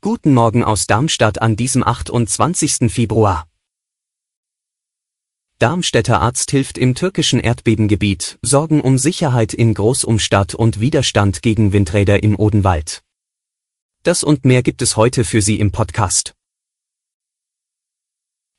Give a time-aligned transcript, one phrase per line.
[0.00, 2.88] Guten Morgen aus Darmstadt an diesem 28.
[2.88, 3.48] Februar.
[5.58, 12.22] Darmstädter Arzt hilft im türkischen Erdbebengebiet, Sorgen um Sicherheit in Großumstadt und Widerstand gegen Windräder
[12.22, 13.02] im Odenwald.
[14.04, 16.34] Das und mehr gibt es heute für Sie im Podcast.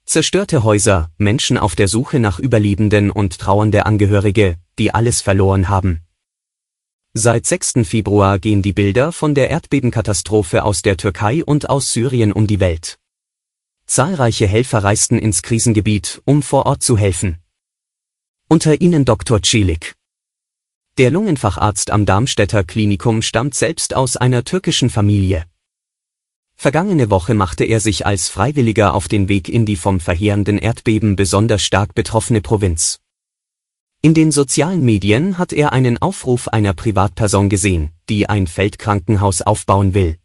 [0.04, 6.02] Zerstörte Häuser, Menschen auf der Suche nach Überlebenden und trauernde Angehörige, die alles verloren haben.
[7.14, 7.74] Seit 6.
[7.84, 12.62] Februar gehen die Bilder von der Erdbebenkatastrophe aus der Türkei und aus Syrien um die
[12.62, 13.00] Welt.
[13.86, 17.40] Zahlreiche Helfer reisten ins Krisengebiet, um vor Ort zu helfen.
[18.48, 19.42] Unter ihnen Dr.
[19.44, 19.94] Celik.
[20.98, 25.44] Der Lungenfacharzt am Darmstädter Klinikum stammt selbst aus einer türkischen Familie.
[26.56, 31.18] Vergangene Woche machte er sich als Freiwilliger auf den Weg in die vom verheerenden Erdbeben
[31.18, 33.01] besonders stark betroffene Provinz.
[34.04, 39.94] In den sozialen Medien hat er einen Aufruf einer Privatperson gesehen, die ein Feldkrankenhaus aufbauen
[39.94, 40.18] will.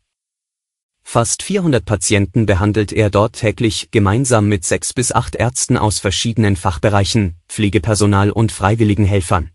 [1.02, 6.56] Fast 400 Patienten behandelt er dort täglich gemeinsam mit sechs bis acht Ärzten aus verschiedenen
[6.56, 9.50] Fachbereichen, Pflegepersonal und freiwilligen Helfern.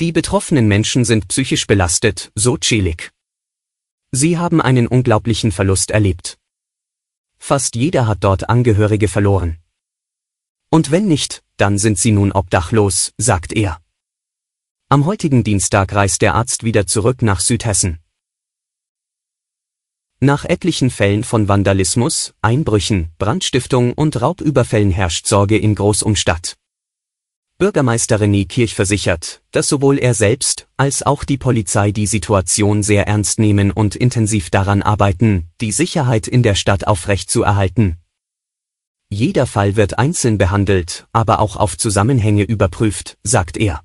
[0.00, 3.12] Die betroffenen Menschen sind psychisch belastet, so Celik.
[4.10, 6.38] Sie haben einen unglaublichen Verlust erlebt.
[7.38, 9.58] Fast jeder hat dort Angehörige verloren.
[10.70, 13.80] Und wenn nicht, dann sind sie nun obdachlos, sagt er.
[14.88, 18.00] Am heutigen Dienstag reist der Arzt wieder zurück nach Südhessen.
[20.18, 26.56] Nach etlichen Fällen von Vandalismus, Einbrüchen, Brandstiftung und Raubüberfällen herrscht Sorge in Großumstadt.
[27.58, 33.06] Bürgermeister René Kirch versichert, dass sowohl er selbst als auch die Polizei die Situation sehr
[33.06, 38.01] ernst nehmen und intensiv daran arbeiten, die Sicherheit in der Stadt aufrechtzuerhalten.
[39.12, 43.82] Jeder Fall wird einzeln behandelt, aber auch auf Zusammenhänge überprüft, sagt er.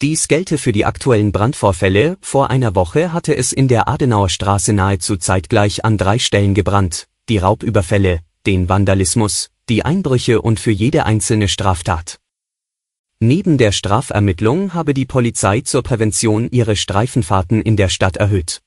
[0.00, 4.72] Dies gelte für die aktuellen Brandvorfälle, vor einer Woche hatte es in der Adenauer Straße
[4.72, 11.04] nahezu zeitgleich an drei Stellen gebrannt, die Raubüberfälle, den Vandalismus, die Einbrüche und für jede
[11.04, 12.18] einzelne Straftat.
[13.20, 18.62] Neben der Strafermittlung habe die Polizei zur Prävention ihre Streifenfahrten in der Stadt erhöht.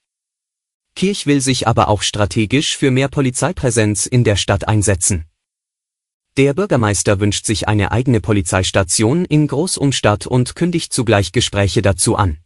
[0.95, 5.25] Kirch will sich aber auch strategisch für mehr Polizeipräsenz in der Stadt einsetzen.
[6.39, 12.37] Der Bürgermeister wünscht sich eine eigene Polizeistation in Großumstadt und kündigt zugleich Gespräche dazu an.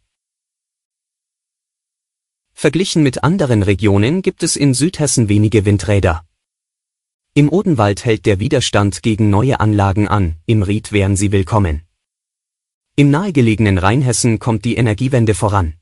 [2.54, 6.26] Verglichen mit anderen Regionen gibt es in Südhessen wenige Windräder.
[7.34, 11.82] Im Odenwald hält der Widerstand gegen neue Anlagen an, im Ried wären sie willkommen.
[12.96, 15.74] Im nahegelegenen Rheinhessen kommt die Energiewende voran.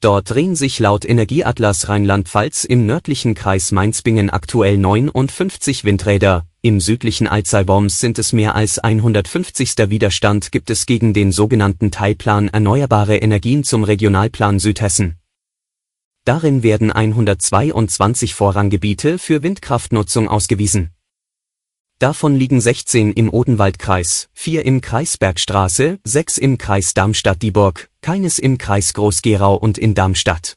[0.00, 7.28] Dort drehen sich laut Energieatlas Rheinland-Pfalz im nördlichen Kreis Mainz-Bingen aktuell 59 Windräder, im südlichen
[7.28, 9.74] Alzey-Worms sind es mehr als 150.
[9.90, 15.18] Widerstand gibt es gegen den sogenannten Teilplan Erneuerbare Energien zum Regionalplan Südhessen.
[16.24, 20.90] Darin werden 122 Vorranggebiete für Windkraftnutzung ausgewiesen.
[22.00, 28.56] Davon liegen 16 im Odenwaldkreis, 4 im Kreis Bergstraße, 6 im Kreis Darmstadt-Dieburg, keines im
[28.56, 30.56] Kreis Groß-Gerau und in Darmstadt.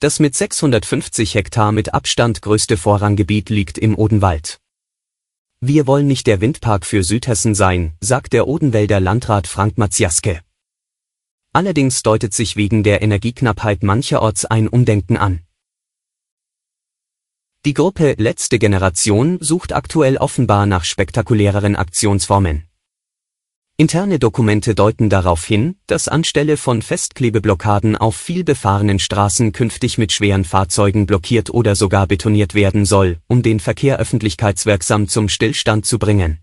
[0.00, 4.58] Das mit 650 Hektar mit Abstand größte Vorranggebiet liegt im Odenwald.
[5.60, 10.40] Wir wollen nicht der Windpark für Südhessen sein, sagt der Odenwälder Landrat Frank Maziaske.
[11.52, 15.42] Allerdings deutet sich wegen der Energieknappheit mancherorts ein Umdenken an.
[17.64, 22.64] Die Gruppe Letzte Generation sucht aktuell offenbar nach spektakuläreren Aktionsformen.
[23.76, 30.44] Interne Dokumente deuten darauf hin, dass anstelle von Festklebeblockaden auf vielbefahrenen Straßen künftig mit schweren
[30.44, 36.40] Fahrzeugen blockiert oder sogar betoniert werden soll, um den Verkehr öffentlichkeitswirksam zum Stillstand zu bringen.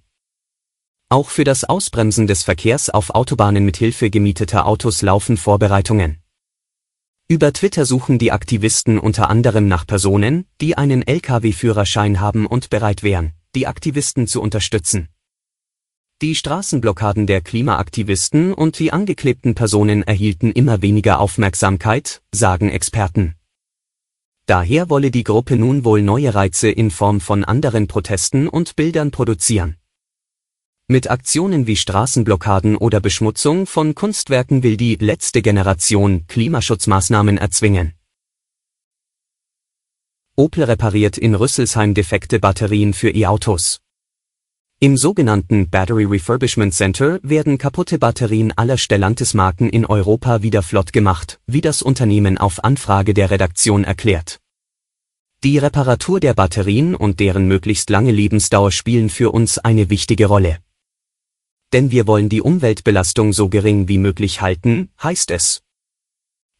[1.10, 6.19] Auch für das Ausbremsen des Verkehrs auf Autobahnen mit Hilfe gemieteter Autos laufen Vorbereitungen.
[7.32, 13.04] Über Twitter suchen die Aktivisten unter anderem nach Personen, die einen Lkw-Führerschein haben und bereit
[13.04, 15.10] wären, die Aktivisten zu unterstützen.
[16.24, 23.36] Die Straßenblockaden der Klimaaktivisten und die angeklebten Personen erhielten immer weniger Aufmerksamkeit, sagen Experten.
[24.48, 29.12] Daher wolle die Gruppe nun wohl neue Reize in Form von anderen Protesten und Bildern
[29.12, 29.78] produzieren.
[30.92, 37.94] Mit Aktionen wie Straßenblockaden oder Beschmutzung von Kunstwerken will die letzte Generation Klimaschutzmaßnahmen erzwingen.
[40.36, 43.82] Opel repariert in Rüsselsheim defekte Batterien für E-Autos.
[44.80, 51.40] Im sogenannten Battery Refurbishment Center werden kaputte Batterien aller Stellantis-Marken in Europa wieder flott gemacht,
[51.46, 54.40] wie das Unternehmen auf Anfrage der Redaktion erklärt.
[55.44, 60.58] Die Reparatur der Batterien und deren möglichst lange Lebensdauer spielen für uns eine wichtige Rolle.
[61.74, 65.62] Denn wir wollen die Umweltbelastung so gering wie möglich halten, heißt es.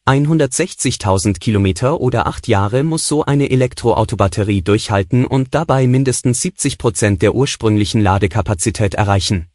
[0.06, 7.22] 160.000 Kilometer oder acht Jahre muss so eine Elektroautobatterie durchhalten und dabei mindestens 70 Prozent
[7.22, 9.46] der ursprünglichen Ladekapazität erreichen.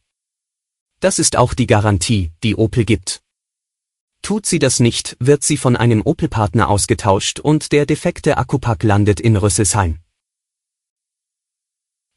[1.00, 3.22] Das ist auch die Garantie, die Opel gibt.
[4.22, 9.20] Tut sie das nicht, wird sie von einem Opel-Partner ausgetauscht und der defekte Akkupack landet
[9.20, 10.00] in Rüsselsheim.